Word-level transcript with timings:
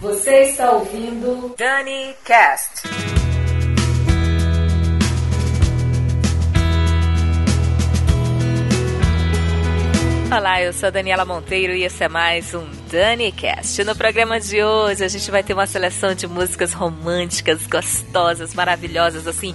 Você 0.00 0.42
está 0.42 0.72
ouvindo 0.72 1.54
Dani 1.56 2.14
Cast. 2.22 2.86
Olá, 10.30 10.60
eu 10.60 10.72
sou 10.74 10.88
a 10.88 10.90
Daniela 10.90 11.24
Monteiro 11.24 11.72
e 11.72 11.82
esse 11.82 12.04
é 12.04 12.08
mais 12.08 12.52
um 12.52 12.66
DaniCast. 12.90 13.84
No 13.84 13.96
programa 13.96 14.38
de 14.38 14.62
hoje 14.62 15.02
a 15.02 15.08
gente 15.08 15.30
vai 15.30 15.42
ter 15.42 15.54
uma 15.54 15.66
seleção 15.66 16.14
de 16.14 16.26
músicas 16.26 16.74
românticas, 16.74 17.66
gostosas, 17.66 18.52
maravilhosas, 18.52 19.26
assim, 19.26 19.54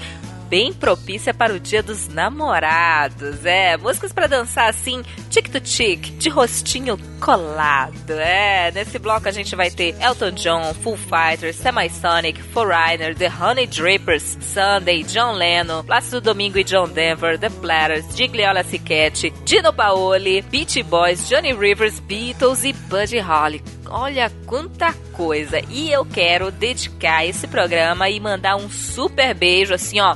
bem 0.50 0.73
propícia 0.73 1.34
para 1.34 1.54
o 1.54 1.60
Dia 1.60 1.84
dos 1.84 2.08
Namorados. 2.08 3.46
É, 3.46 3.78
músicas 3.78 4.12
para 4.12 4.28
dançar 4.28 4.70
assim, 4.70 5.04
tic 5.32 5.50
to 5.50 5.61
tic, 5.61 6.11
de 6.18 6.29
rostinho 6.29 6.98
colado. 7.21 8.11
É, 8.11 8.70
nesse 8.73 9.00
bloco 9.00 9.30
a 9.30 9.31
gente 9.31 9.55
vai 9.55 9.71
ter 9.71 9.95
Elton 10.02 10.31
John, 10.31 10.73
Full 10.73 10.98
Fighters, 10.98 11.55
Semisonic, 11.55 12.41
Foreigner, 12.41 13.16
The 13.16 13.30
Honey 13.30 13.66
Drippers, 13.66 14.38
Sunday, 14.41 15.04
John 15.04 15.31
Lennon, 15.34 15.84
Plácido 15.84 16.20
Domingo 16.20 16.59
e 16.59 16.66
John 16.66 16.90
Denver, 16.90 17.40
The 17.40 17.49
Platters, 17.49 18.05
Gigliola 18.13 18.62
Cicchetти, 18.63 19.31
Dino 19.45 19.71
Paoli, 19.71 20.41
Beach 20.41 20.84
Boys, 20.84 21.30
Johnny 21.30 21.54
Rivers, 21.54 22.02
Beatles 22.02 22.66
e 22.66 22.73
Buddy 22.73 23.20
Holly. 23.20 23.63
Olha 23.88 24.29
quanta 24.45 24.93
coisa! 25.13 25.62
E 25.70 25.90
eu 25.91 26.05
quero 26.05 26.52
dedicar 26.52 27.26
esse 27.26 27.48
programa 27.48 28.09
e 28.09 28.20
mandar 28.20 28.57
um 28.57 28.70
super 28.70 29.34
beijo 29.34 29.73
assim, 29.73 30.02
ó, 30.02 30.16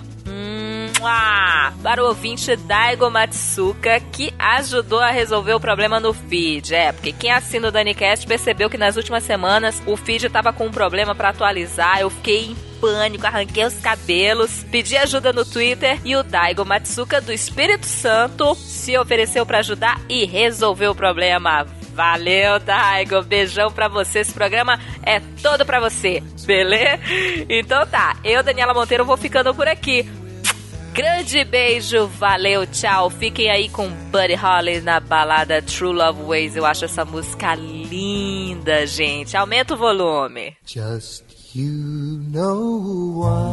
para 1.83 2.03
o 2.03 2.07
ouvinte 2.07 2.55
Daigo 2.55 3.11
Matsuka, 3.11 3.99
que 3.99 4.33
ajudou 4.39 4.99
a 4.99 5.11
resolver 5.11 5.53
o 5.53 5.59
problema 5.59 5.99
no 5.99 6.13
feed. 6.13 6.73
É, 6.73 6.91
porque 6.91 7.11
quem 7.11 7.31
assina 7.31 7.67
o 7.67 7.71
DaniCast 7.71 8.25
percebeu 8.25 8.69
que 8.69 8.77
nas 8.77 8.95
últimas 8.95 9.23
semanas 9.23 9.81
o 9.85 9.95
feed 9.95 10.25
estava 10.25 10.51
com 10.51 10.65
um 10.65 10.71
problema 10.71 11.13
para 11.13 11.29
atualizar. 11.29 11.99
Eu 11.99 12.09
fiquei 12.09 12.45
em 12.45 12.55
pânico, 12.81 13.27
arranquei 13.27 13.65
os 13.65 13.75
cabelos, 13.75 14.65
pedi 14.71 14.97
ajuda 14.97 15.31
no 15.31 15.45
Twitter 15.45 15.99
e 16.03 16.15
o 16.15 16.23
Daigo 16.23 16.65
Matsuka 16.65 17.21
do 17.21 17.31
Espírito 17.31 17.85
Santo 17.85 18.55
se 18.55 18.97
ofereceu 18.97 19.45
para 19.45 19.59
ajudar 19.59 20.01
e 20.09 20.25
resolveu 20.25 20.91
o 20.91 20.95
problema. 20.95 21.67
Valeu, 21.93 22.59
Daigo. 22.59 23.21
Beijão 23.21 23.71
pra 23.71 23.87
você. 23.87 24.19
Esse 24.19 24.33
programa 24.33 24.79
é 25.03 25.19
todo 25.41 25.65
pra 25.65 25.79
você, 25.79 26.21
beleza? 26.45 26.99
Então 27.47 27.85
tá, 27.85 28.17
eu, 28.23 28.41
Daniela 28.41 28.73
Monteiro, 28.73 29.05
vou 29.05 29.15
ficando 29.15 29.53
por 29.53 29.67
aqui. 29.67 30.24
Grande 30.95 31.43
beijo, 31.43 32.07
valeu, 32.07 32.65
tchau. 32.65 33.09
Fiquem 33.09 33.51
aí 33.51 33.67
com 33.67 33.89
Buddy 33.89 34.33
Holly 34.33 34.79
na 34.79 35.01
balada 35.01 35.61
True 35.61 35.91
Love 35.91 36.23
Ways. 36.23 36.55
Eu 36.55 36.65
acho 36.65 36.85
essa 36.85 37.03
música 37.03 37.53
linda, 37.53 38.87
gente. 38.87 39.35
Aumenta 39.35 39.73
o 39.73 39.77
volume. 39.77 40.55
Just 40.65 41.25
you 41.53 41.69
know 42.31 43.19
why. 43.19 43.44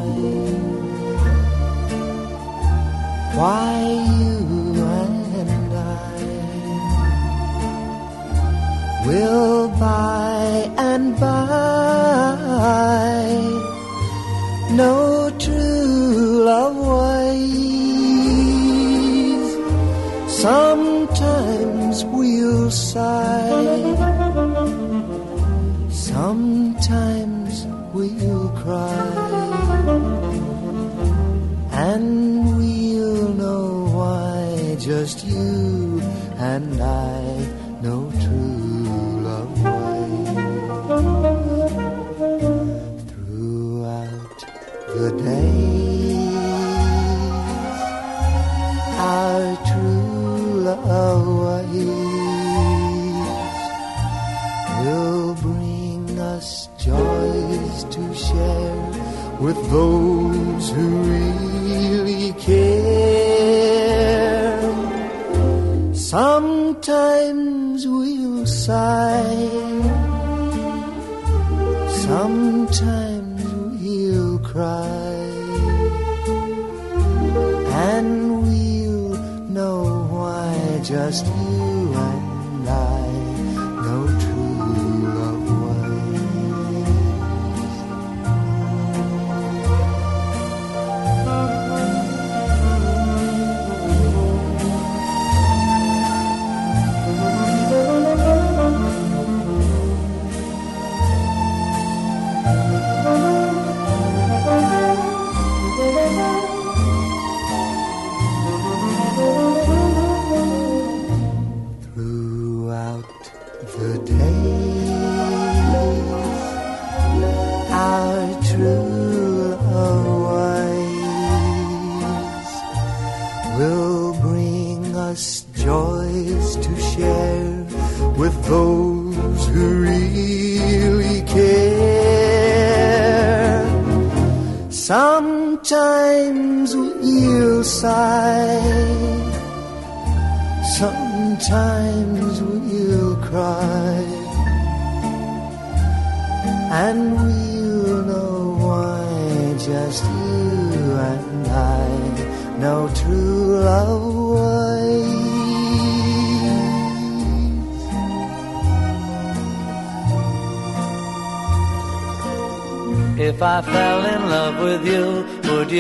We'll 22.72 23.21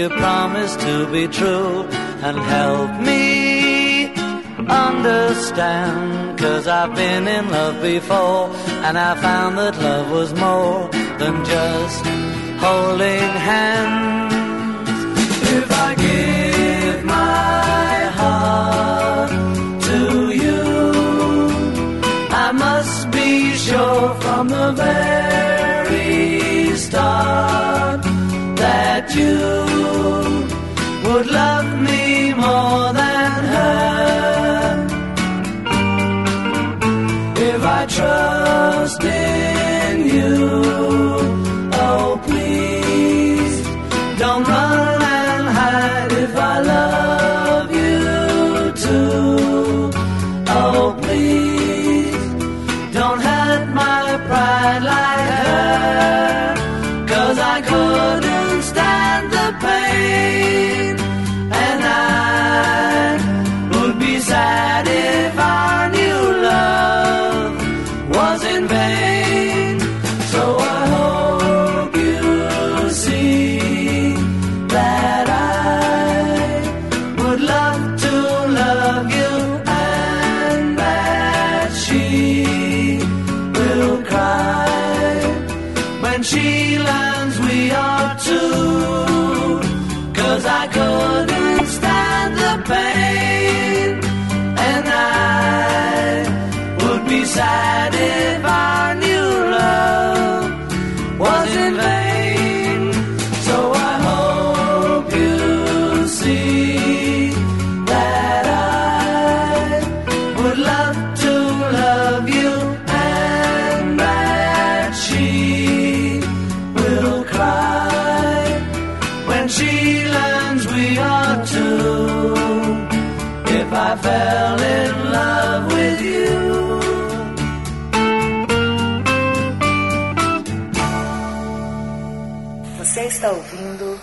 you 0.02 0.08
promise 0.08 0.74
to 0.76 1.06
be 1.12 1.28
true 1.28 1.84
and 2.26 2.36
help 2.38 2.90
me 3.00 4.06
understand? 4.66 6.38
Cause 6.40 6.66
I've 6.66 6.94
been 6.96 7.28
in 7.28 7.48
love 7.50 7.80
before 7.80 8.50
and 8.86 8.98
I 8.98 9.14
found 9.26 9.58
that 9.58 9.76
love 9.78 10.10
was 10.10 10.34
more 10.34 10.88
than 11.20 11.44
just 11.44 12.04
holding 12.64 13.30
hands. 13.50 14.34
If 15.58 15.68
I 15.86 15.88
give 16.06 17.04
my 17.04 17.94
heart 18.18 19.30
to 19.88 20.00
you, 20.42 20.62
I 22.44 22.50
must 22.50 23.08
be 23.12 23.52
sure 23.54 24.14
from 24.22 24.48
the 24.48 24.72
very 24.72 26.76
start 26.76 28.01
you 29.14 29.38
would 31.04 31.26
love 31.26 31.80
me 31.80 32.34
more 32.34 32.92
than 32.92 33.31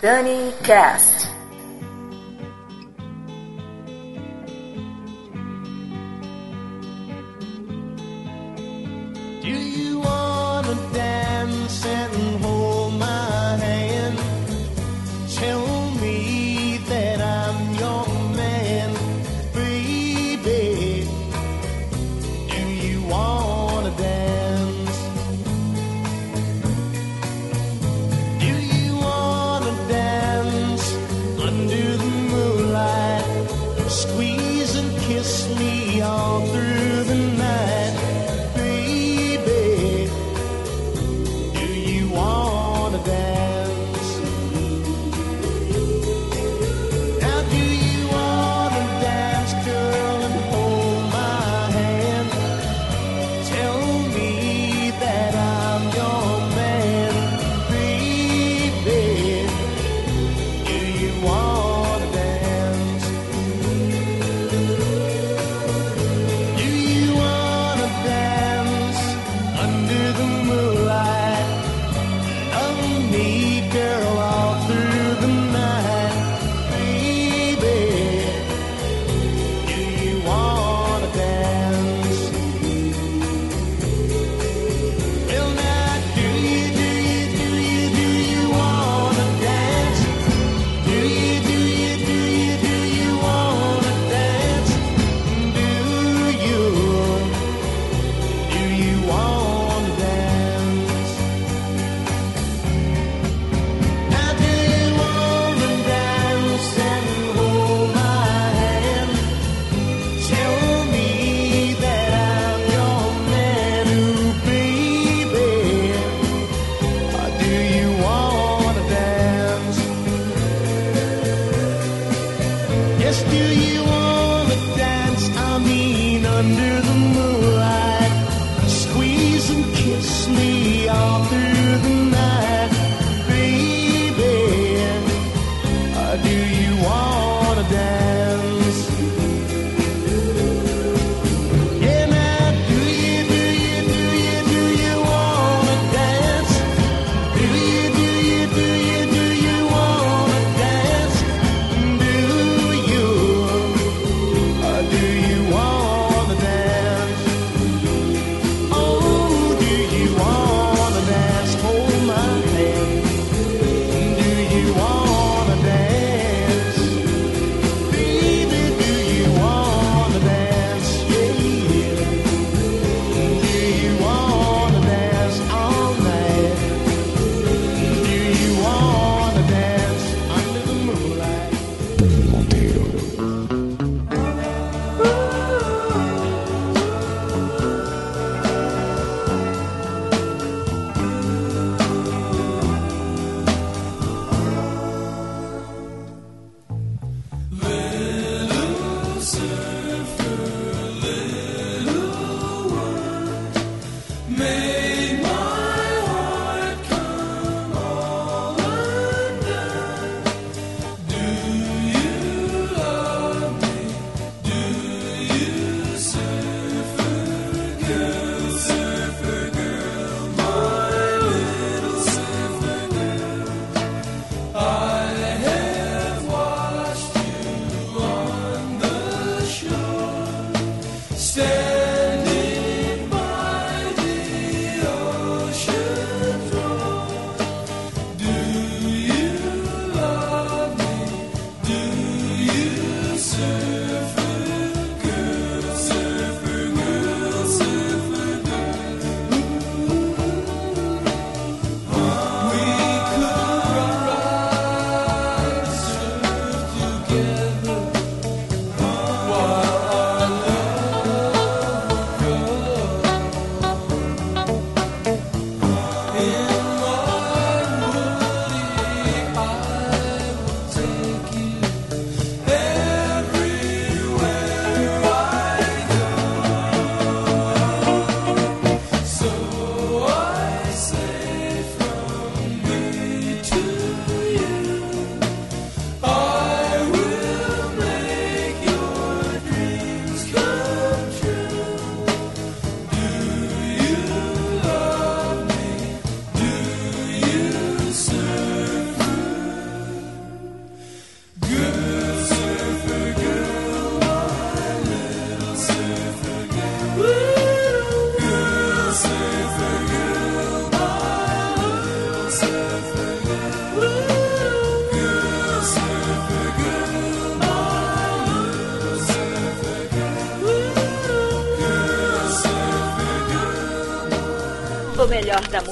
Dani 0.01 0.53
Cast. 0.63 1.08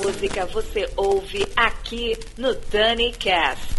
Música 0.08 0.46
você 0.46 0.90
ouve 0.96 1.46
aqui 1.54 2.18
no 2.38 2.56
Dani 2.72 3.12
Cast. 3.12 3.76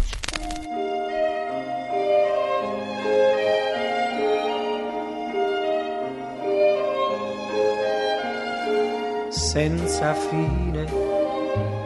senza 9.31 10.13
fine, 10.13 10.85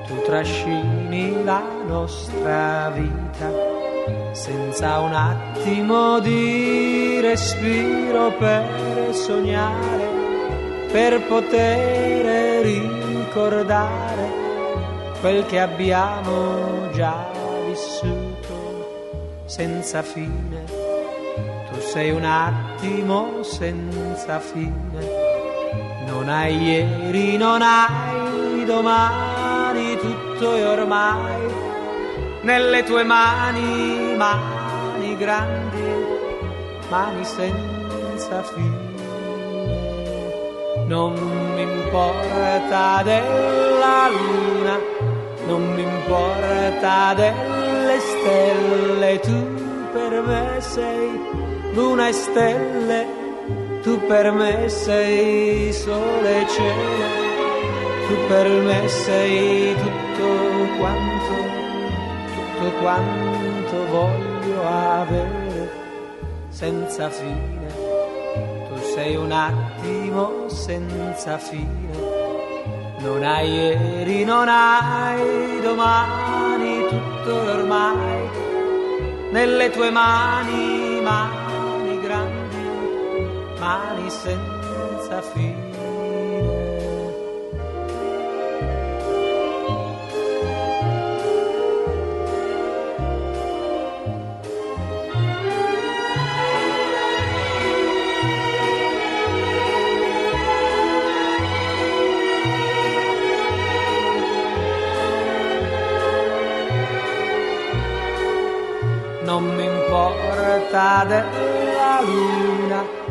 tu 0.08 0.22
trascini 0.26 1.42
la 1.46 1.64
nostra 1.88 2.92
vita, 2.94 3.50
senza 4.34 5.00
un 5.00 5.14
attimo 5.14 6.20
di 6.20 7.22
respiro 7.22 8.34
per 8.34 9.14
sognare, 9.14 10.08
per 10.92 11.22
poter 11.28 12.64
ricordare 13.34 14.32
quel 15.20 15.44
che 15.48 15.60
abbiamo 15.60 16.92
già 16.92 17.32
vissuto 17.66 19.42
senza 19.46 20.04
fine. 20.04 20.64
Tu 21.72 21.80
sei 21.80 22.12
un 22.12 22.26
attimo 22.26 23.42
senza 23.42 24.40
fine 24.40 25.22
non 26.06 26.30
hai 26.30 26.56
ieri, 26.62 27.38
non 27.38 27.64
hai 27.64 28.66
domani, 28.66 29.98
tutto 29.98 30.54
è 30.54 30.68
ormai 30.68 31.42
nelle 32.42 32.84
tue 32.84 33.04
mani, 33.04 34.16
mani 34.16 35.18
grandi, 35.18 35.82
mani 36.90 37.26
senza 37.26 38.44
fine. 38.44 38.83
Non 40.86 41.14
mi 41.56 41.62
importa 41.62 43.02
della 43.04 44.10
luna, 44.10 44.80
non 45.48 45.74
mi 45.74 45.82
importa 45.82 47.14
delle 47.14 48.00
stelle, 48.00 49.20
tu 49.20 49.92
per 49.92 50.22
me 50.22 50.60
sei 50.60 51.22
luna 51.74 52.08
e 52.08 52.12
stelle 52.14 53.22
tu 53.84 54.00
per 54.08 54.32
me 54.32 54.70
sei 54.70 55.74
sole 55.74 56.42
e 56.42 56.48
cielo, 56.48 57.08
tu 58.08 58.16
per 58.30 58.48
me 58.48 58.88
sei 58.88 59.76
tutto 59.76 60.30
quanto, 60.80 61.34
tutto 62.34 62.72
quanto 62.80 63.86
voglio 63.92 64.66
avere 64.66 65.70
senza 66.48 67.10
fine. 67.10 67.63
Sei 68.94 69.16
un 69.16 69.32
attimo 69.32 70.48
senza 70.50 71.40
fine, 71.40 71.98
non 73.00 73.24
hai 73.24 73.50
ieri, 73.50 74.24
non 74.24 74.48
hai 74.48 75.60
domani, 75.62 76.86
tutto 76.90 77.34
ormai 77.34 78.30
nelle 79.32 79.72
tue 79.72 79.90
mani, 79.90 81.02
mani 81.02 82.00
grandi 82.02 82.64
mani 83.58 84.10
senza 84.12 85.22
fine. 85.24 85.73
Non 109.24 109.44
mi 109.56 109.66
importa 109.66 111.06
della 111.08 112.02
luna 112.02 113.04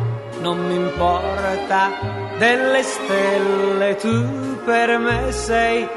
non 0.43 0.59
mi 0.67 0.75
importa 0.75 1.89
delle 2.37 2.83
stelle, 2.83 3.95
tu 3.95 4.61
per 4.65 4.97
me 4.97 5.31
sei 5.31 5.87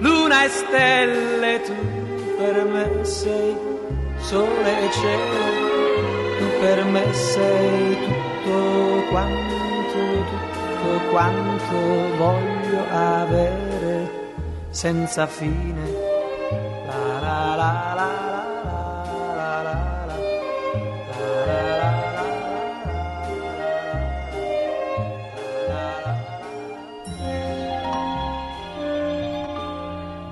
luna 0.00 0.44
e 0.44 0.48
stelle, 0.48 1.62
tu 1.62 1.74
per 2.36 2.64
me 2.64 3.04
sei 3.04 3.56
sole 4.18 4.84
e 4.84 4.90
cielo, 4.92 6.38
tu 6.38 6.46
per 6.60 6.84
me 6.84 7.12
sei 7.14 7.96
tutto 8.04 9.08
quanto, 9.08 9.54
tutto 9.92 11.10
quanto 11.10 11.76
voglio 12.18 12.84
avere 12.90 14.10
senza 14.68 15.26
fine. 15.26 16.05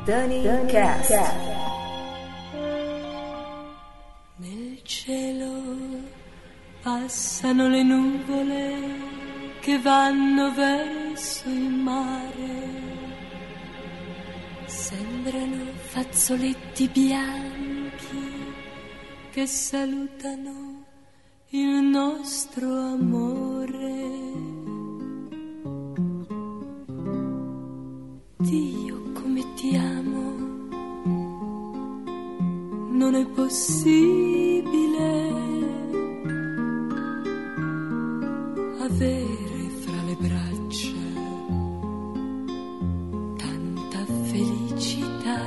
Dani 0.05 0.43
Cast. 0.67 1.13
Nel 4.37 4.83
cielo 4.83 5.63
passano 6.83 7.69
le 7.69 7.83
nuvole 7.83 8.77
che 9.61 9.79
vanno 9.79 10.53
verso 10.53 11.49
il 11.49 11.71
mare. 11.71 12.83
Sembrano 14.67 15.73
fazzoletti 15.75 16.87
bianchi 16.89 18.53
che 19.31 19.47
salutano 19.47 20.85
il 21.49 21.83
nostro 21.83 22.69
amore. 22.69 24.03
Dio 28.37 28.84
come 29.35 29.43
non 32.91 33.15
è 33.17 33.27
possibile 33.27 35.09
avere 38.79 39.69
fra 39.81 40.03
le 40.07 40.17
braccia 40.21 40.93
tanta 43.37 44.05
felicità, 44.31 45.41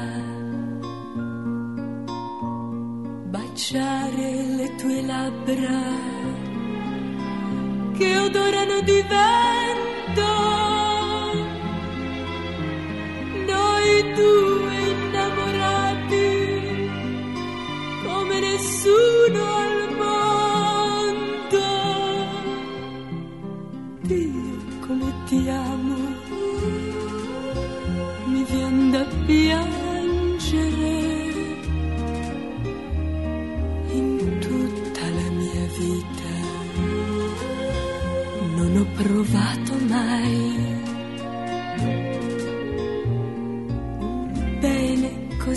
baciare 3.29 4.44
le 4.58 4.75
tue 4.75 5.01
labbra 5.01 5.82
che 7.98 8.17
odorano 8.17 8.82
di 8.82 9.01
vento 9.08 10.47
due 14.18 14.57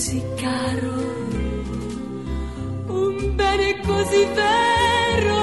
così 0.00 0.22
caro, 0.34 0.94
un 2.86 3.34
bene 3.34 3.80
così 3.86 4.24
vero. 4.32 5.42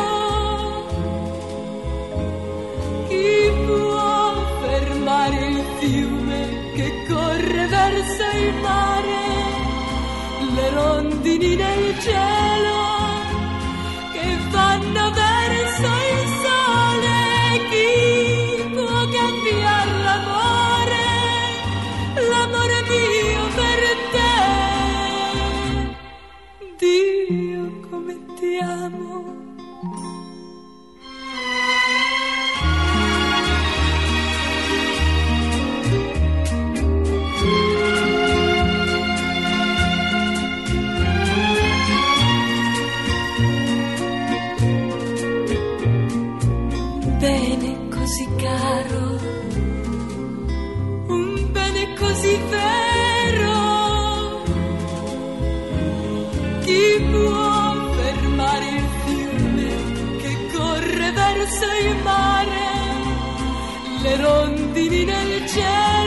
Chi 3.08 3.52
può 3.68 4.34
fermare 4.62 5.46
il 5.46 5.64
fiume 5.78 6.72
che 6.74 6.92
corre 7.08 7.68
verso 7.68 8.24
il 8.36 8.54
mare, 8.64 9.26
le 10.56 10.70
rondini 10.72 11.56
del 11.56 12.00
cielo 12.00 12.37
così 52.28 52.38
vero. 52.50 53.56
Chi 56.62 57.08
può 57.12 57.92
fermare 57.94 58.68
il 58.68 58.88
fiume 59.06 59.70
che 60.22 60.38
corre 60.54 61.12
verso 61.12 61.66
il 61.88 61.96
mare? 62.04 62.66
Le 64.02 64.16
rondini 64.18 65.04
nel 65.06 65.48
cielo. 65.48 66.07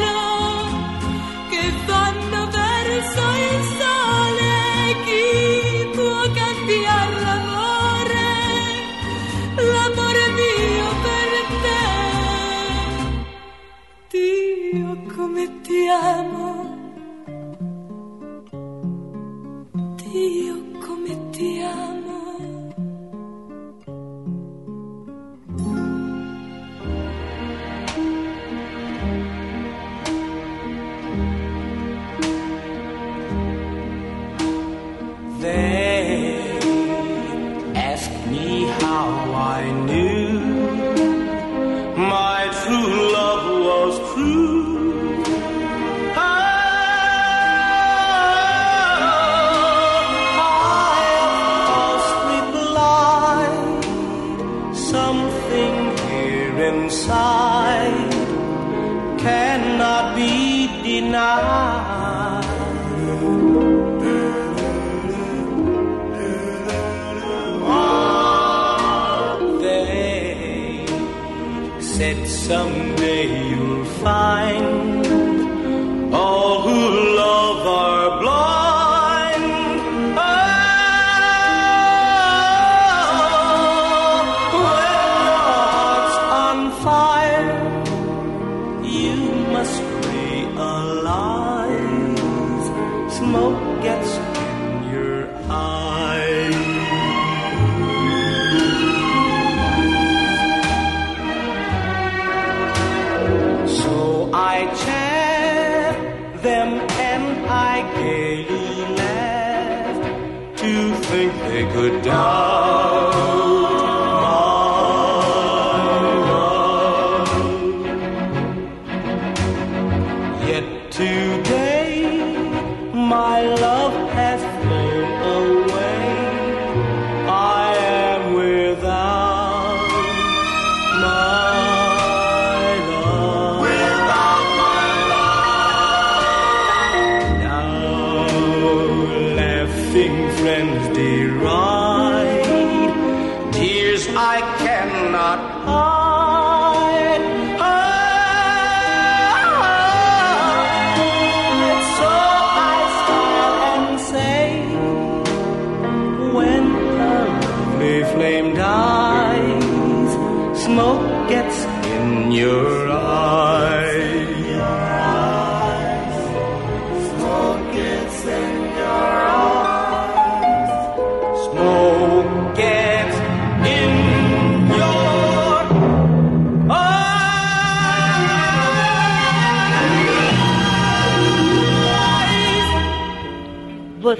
Could 111.80 112.02
doubt 112.02 112.49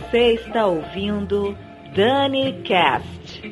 Você 0.01 0.33
está 0.35 0.67
ouvindo 0.67 1.57
Dani 1.95 2.63
Cast. 2.65 3.43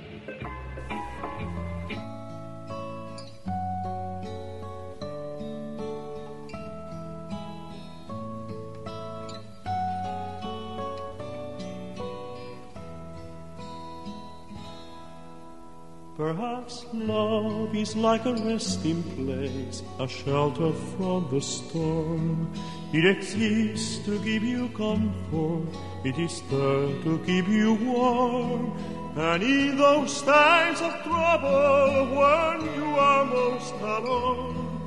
Perhaps 16.16 16.86
love 16.92 17.76
is 17.76 17.94
like 17.94 18.26
a 18.26 18.34
resting 18.34 19.04
place, 19.14 19.84
a 20.00 20.08
shelter 20.08 20.72
from 20.72 21.28
the 21.30 21.40
storm. 21.40 22.52
It 22.90 23.04
exists 23.04 23.98
to 24.06 24.18
give 24.20 24.42
you 24.42 24.70
comfort, 24.70 25.68
it 26.04 26.18
is 26.18 26.40
there 26.50 26.88
to 27.04 27.20
keep 27.26 27.46
you 27.46 27.74
warm. 27.74 28.72
And 29.14 29.42
in 29.42 29.76
those 29.76 30.22
times 30.22 30.80
of 30.80 30.94
trouble, 31.02 32.06
when 32.16 32.74
you 32.76 32.86
are 32.96 33.24
most 33.26 33.74
alone, 33.74 34.80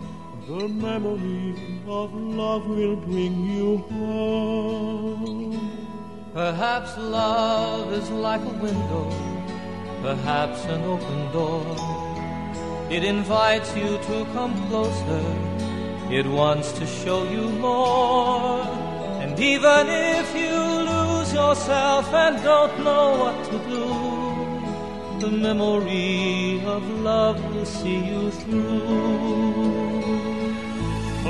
the 0.47 0.67
memory 0.67 1.53
of 1.85 2.11
love 2.15 2.65
will 2.65 2.95
bring 2.95 3.45
you 3.45 3.77
home. 3.77 5.51
Perhaps 6.33 6.97
love 6.97 7.93
is 7.93 8.09
like 8.09 8.41
a 8.41 8.55
window, 8.65 9.11
perhaps 10.01 10.65
an 10.65 10.83
open 10.85 11.31
door. 11.33 11.75
It 12.89 13.03
invites 13.03 13.75
you 13.75 13.99
to 14.09 14.25
come 14.33 14.55
closer, 14.69 15.60
it 16.11 16.25
wants 16.27 16.73
to 16.73 16.85
show 16.85 17.23
you 17.23 17.47
more. 17.65 18.61
And 19.21 19.39
even 19.39 19.87
if 19.87 20.35
you 20.35 20.55
lose 20.91 21.33
yourself 21.33 22.13
and 22.13 22.43
don't 22.43 22.83
know 22.83 23.07
what 23.23 23.37
to 23.45 23.57
do, 23.73 23.87
the 25.23 25.31
memory 25.31 26.61
of 26.65 26.83
love 26.99 27.37
will 27.53 27.65
see 27.65 27.99
you 28.11 28.29
through. 28.31 29.61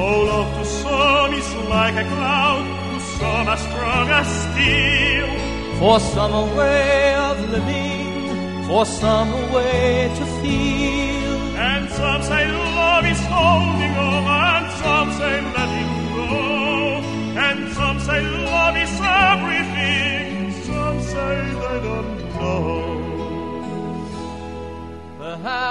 Oh, 0.04 0.24
love 0.32 0.52
to 0.58 0.66
some 0.66 1.34
is 1.34 1.54
like 1.70 1.96
a 2.04 2.08
cloud, 2.16 2.66
to 2.94 3.00
some 3.20 3.48
as 3.54 3.62
strong 3.68 4.10
as 4.10 4.28
steel. 4.46 5.30
For 5.78 6.00
some 6.00 6.34
a 6.34 6.46
way 6.56 7.16
of 7.16 7.50
living, 7.52 8.66
for 8.68 8.86
some 8.86 9.30
a 9.32 9.54
way 9.54 10.12
to 10.18 10.26
feel. 10.42 11.11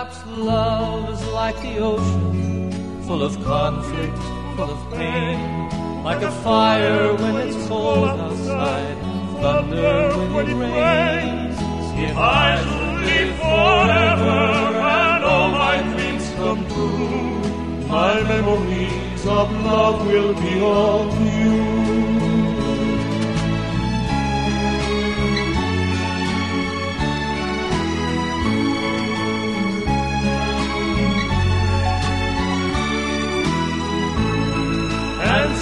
Perhaps 0.00 0.26
love 0.38 1.12
is 1.12 1.26
like 1.26 1.56
the 1.60 1.76
ocean, 1.76 2.72
full 3.02 3.22
of 3.22 3.34
conflict, 3.44 4.16
full 4.56 4.70
of 4.70 4.80
pain, 4.94 5.68
like 6.02 6.22
a 6.22 6.30
fire 6.40 7.12
when 7.16 7.36
it's 7.36 7.68
cold 7.68 8.08
outside, 8.08 8.96
thunder 9.42 10.08
when 10.32 10.48
it 10.48 10.56
rains. 10.56 11.58
If 12.00 12.16
I 12.16 12.56
should 12.62 13.00
live 13.10 13.36
forever 13.44 14.38
and 14.80 15.22
all 15.22 15.50
my 15.50 15.76
dreams 15.92 16.30
come 16.36 16.66
true, 16.72 17.86
my 17.86 18.22
memories 18.22 19.26
of 19.26 19.52
love 19.66 20.06
will 20.06 20.32
be 20.32 20.62
all 20.62 21.10
to 21.10 21.24
you. 21.24 22.29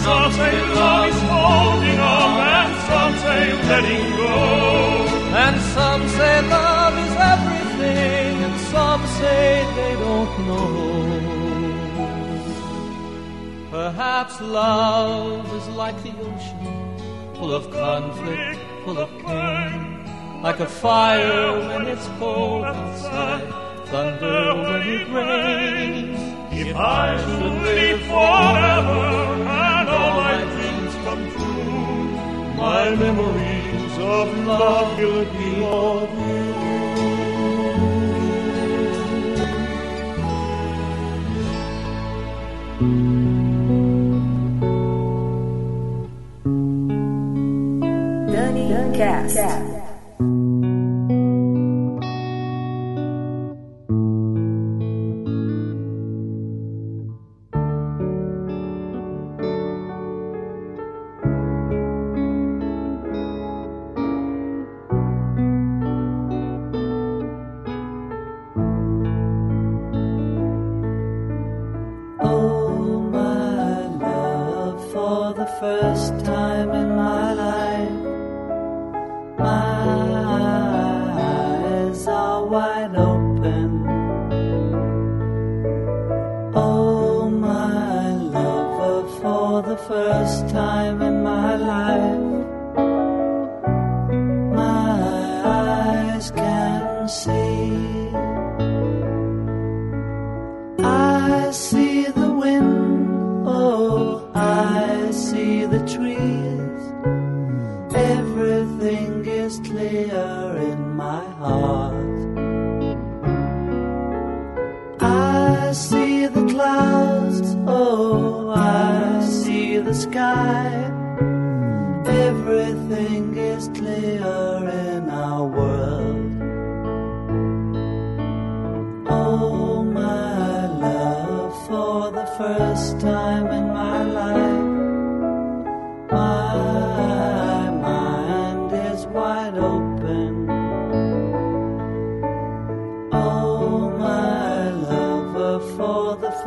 Some 0.09 0.33
say 0.33 0.57
love 0.75 1.09
is 1.11 1.21
holding 1.37 2.01
on, 2.01 2.41
and 2.57 2.73
some 2.89 3.15
say 3.25 3.43
letting 3.69 4.07
go. 4.17 4.37
And 5.45 5.57
some 5.77 6.03
say 6.17 6.37
love 6.49 6.95
is 7.07 7.15
everything, 7.35 8.33
and 8.47 8.57
some 8.73 9.03
say 9.19 9.49
they 9.77 9.95
don't 10.05 10.33
know. 10.49 10.69
Perhaps 13.71 14.35
love 14.41 15.45
is 15.59 15.69
like 15.83 15.99
the 16.03 16.15
ocean, 16.29 16.65
full 17.35 17.53
of 17.55 17.71
conflict, 17.71 18.61
full 18.87 18.99
of 18.99 19.11
pain. 19.27 20.43
Like 20.43 20.61
a 20.61 20.71
fire 20.85 21.53
when 21.69 21.87
it's 21.87 22.09
cold 22.19 22.65
outside, 22.65 23.47
thunder 23.91 24.55
when 24.55 24.83
it 24.97 25.07
rains. 25.19 26.21
If 26.51 26.75
I 26.75 27.17
should 27.23 27.57
live 27.69 28.01
forever, 28.13 29.29
my 32.59 32.91
memories 32.91 33.99
of 33.99 34.37
love 34.45 34.99
will 34.99 35.25
be 35.25 35.65
of 35.65 36.11
you. 36.19 36.49
Cast. 48.99 49.37
Cast. 49.37 49.78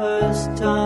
first 0.02 0.58
time. 0.58 0.81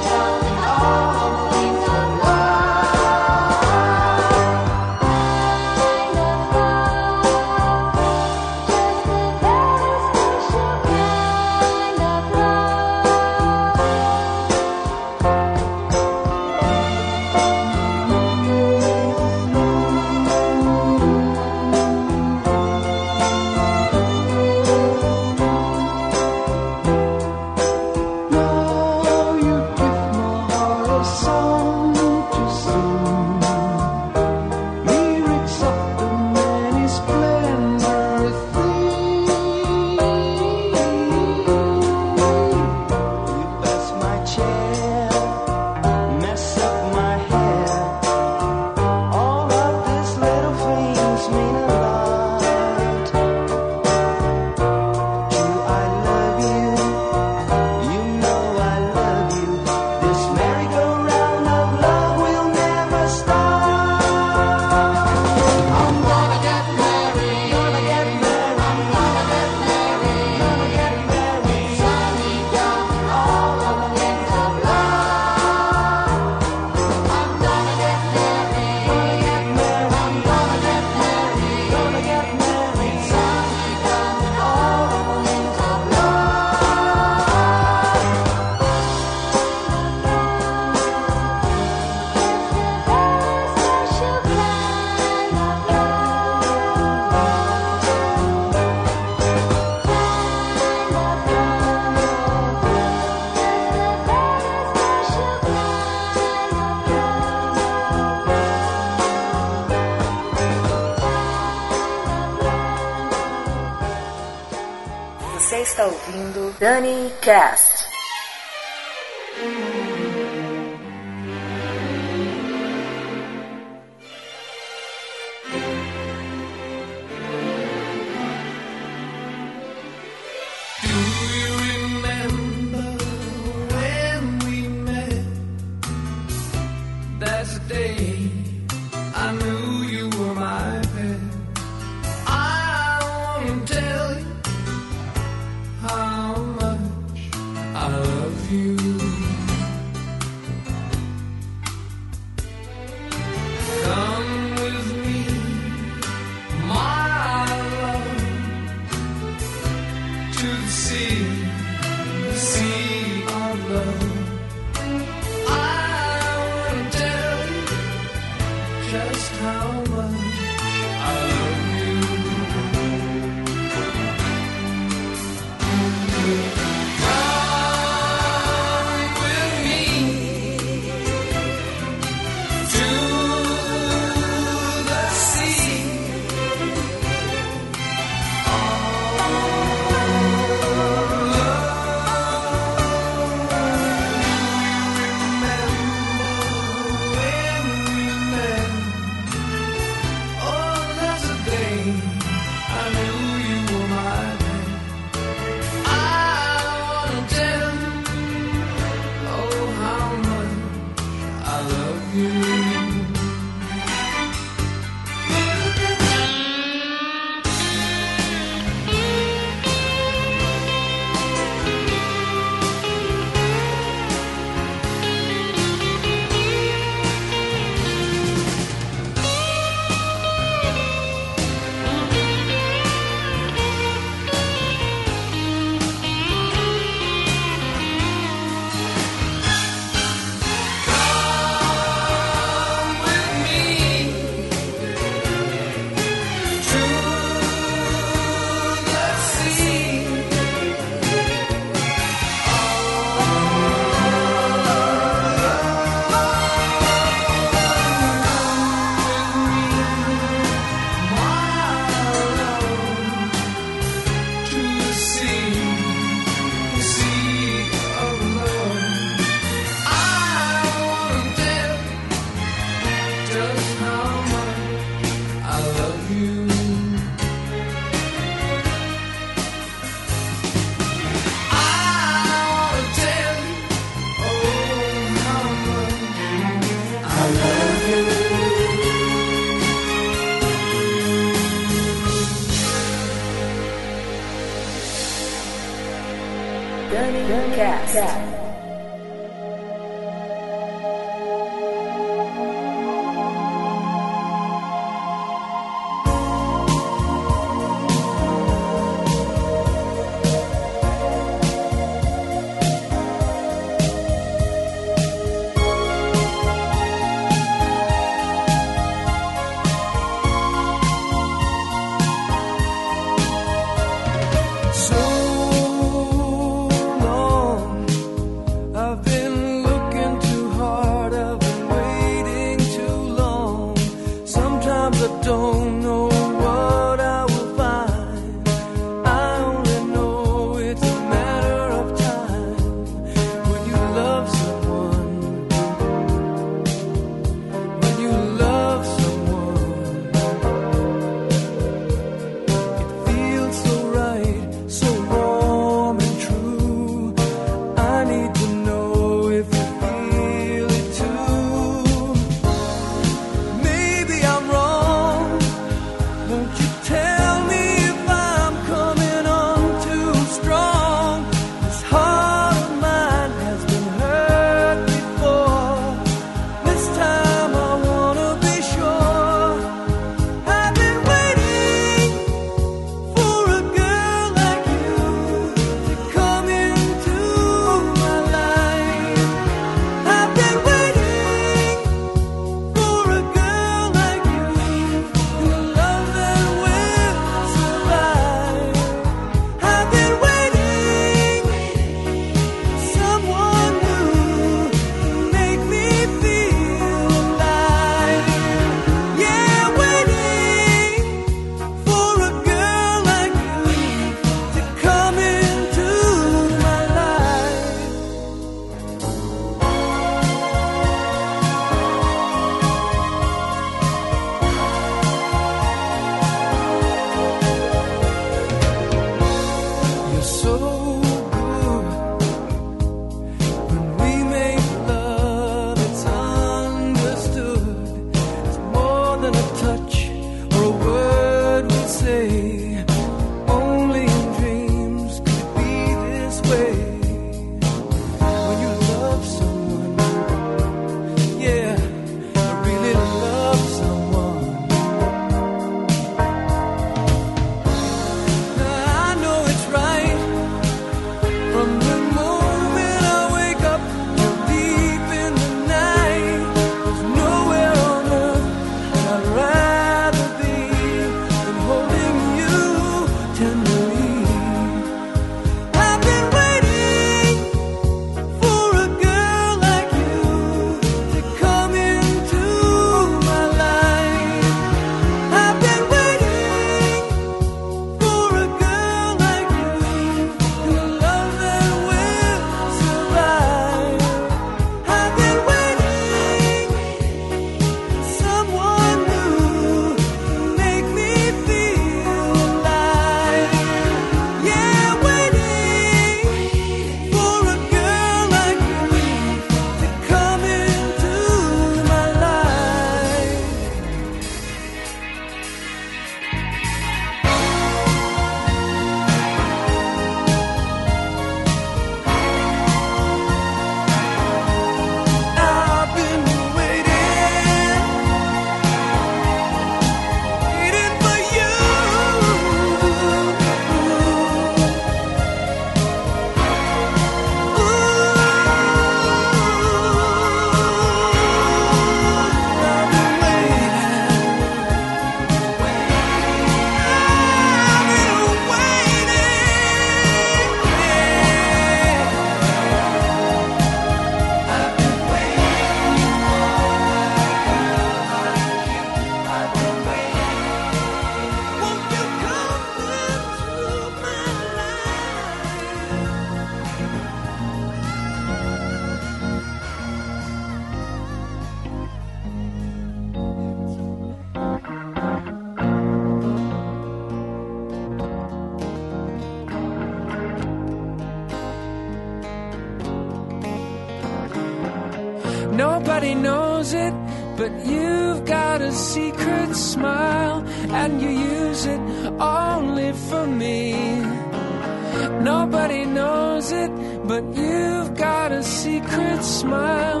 you've 597.60 597.94
got 597.94 598.32
a 598.32 598.42
secret 598.42 599.22
smile, 599.22 600.00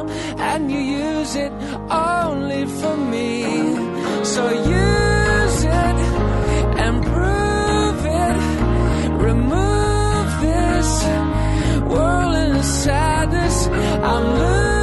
and 0.50 0.70
you 0.72 0.78
use 0.78 1.32
it 1.44 1.52
only 1.90 2.64
for 2.80 2.96
me. 3.12 3.28
So 4.32 4.42
use 4.82 5.60
it 5.84 5.96
and 6.84 6.94
prove 7.12 8.00
it. 8.24 8.38
Remove 9.28 10.28
this 10.46 10.90
whirling 11.92 12.62
sadness. 12.62 13.56
I'm 14.10 14.26
losing. 14.38 14.79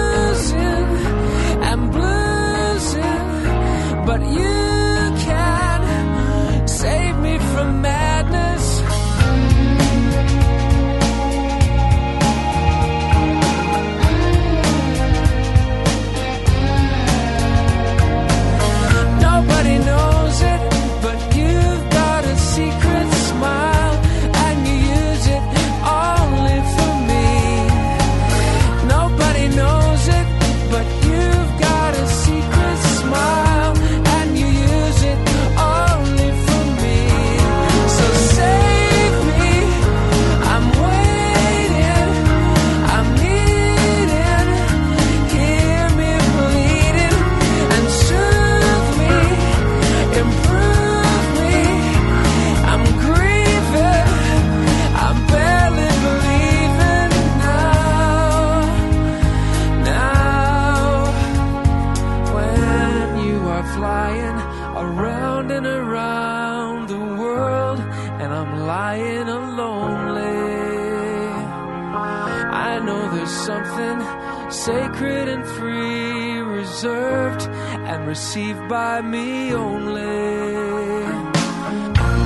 reserved 76.78 77.42
and 77.90 78.08
received 78.08 78.70
by 78.70 79.02
me 79.02 79.52
only. 79.52 80.04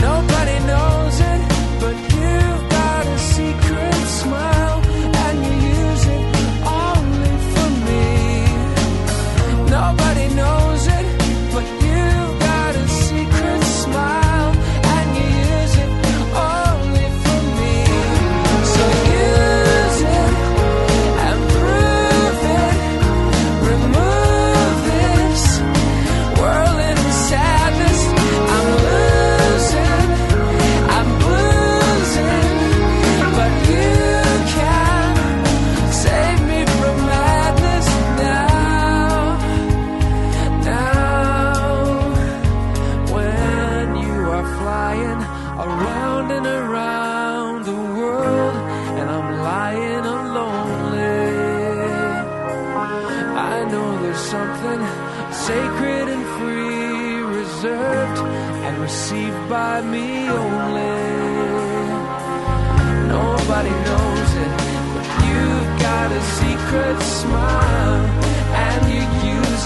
Nobody 0.07 0.57
knows 0.71 1.15
it, 1.31 1.41
but 1.79 1.95
you've 2.15 2.69
got 2.69 3.05
a 3.07 3.19
secret 3.19 3.93
smile. 4.19 4.70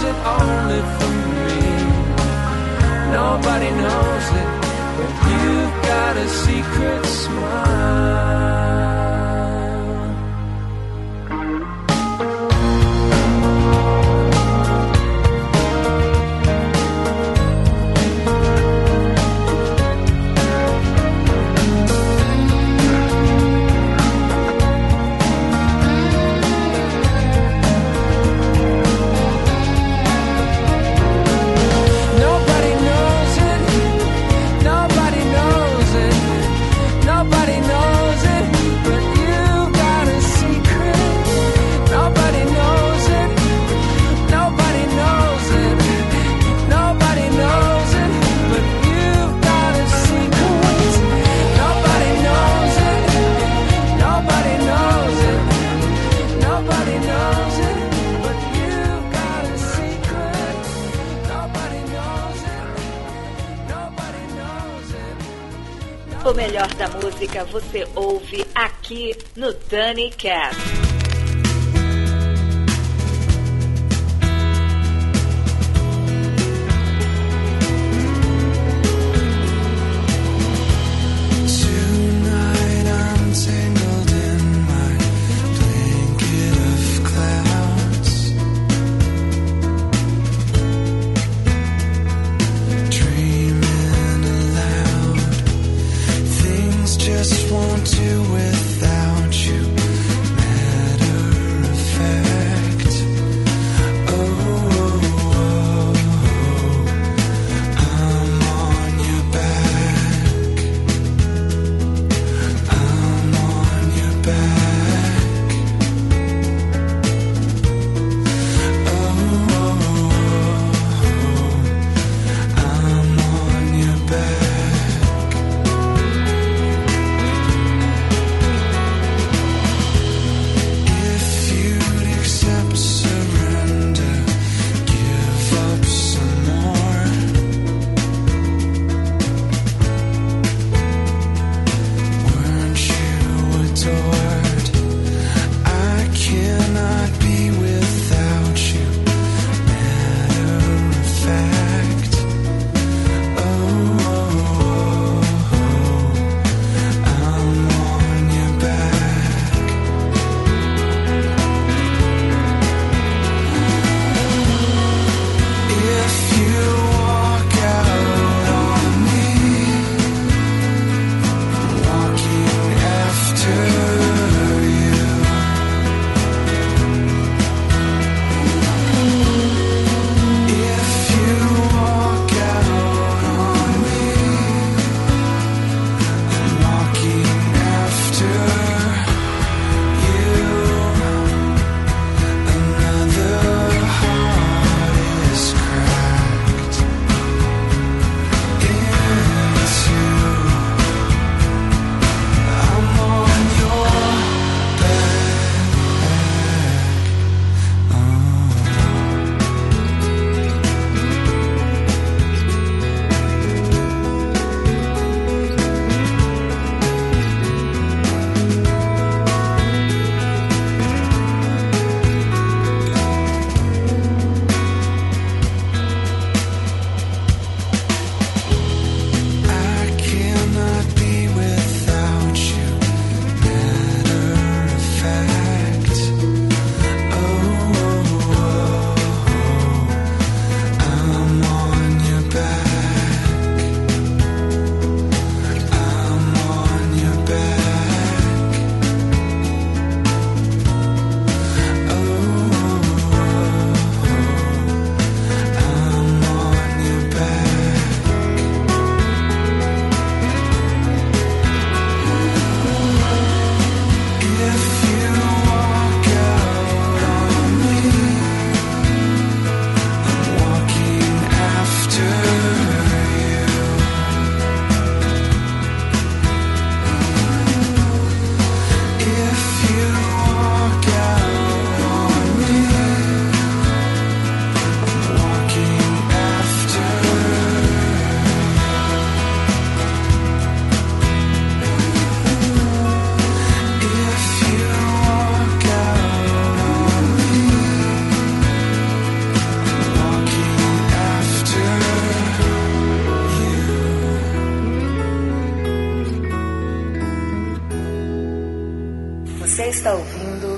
it 0.09 0.17
only 0.39 0.81
for 0.95 1.13
me. 1.45 1.65
Nobody 3.19 3.69
knows 3.81 4.27
it, 4.41 4.49
but 4.97 5.11
you've 5.29 5.75
got 5.91 6.13
a 6.17 6.27
secret 6.43 7.05
smile. 7.05 8.64
você 67.55 67.87
ouve 67.95 68.45
aqui 68.53 69.15
no 69.33 69.53
Dani 69.53 70.09
Cast. 70.09 70.74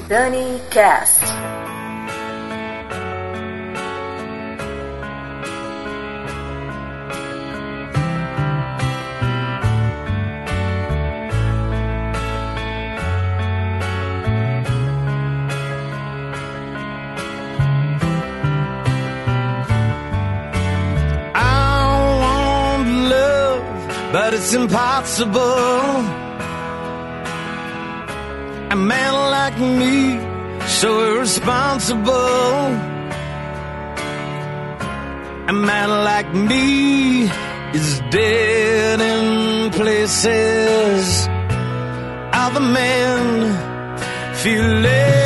Bunny 0.09 0.61
Cast. 0.69 1.21
But 24.09 24.33
it's 24.33 24.53
impossible 24.53 25.66
responsible. 31.47 32.75
A 35.47 35.53
man 35.53 35.89
like 36.03 36.33
me 36.33 37.23
is 37.73 38.01
dead 38.11 38.99
in 38.99 39.71
places. 39.71 41.27
Other 42.33 42.59
men 42.59 44.35
feel 44.35 44.65
less. 44.81 45.16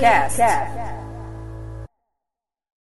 Cast. 0.00 0.38
Cast. 0.38 0.69